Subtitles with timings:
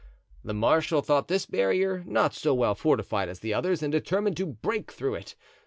[0.43, 4.47] The marshal thought this barrier not so well fortified as the others and determined to
[4.47, 5.35] break through it.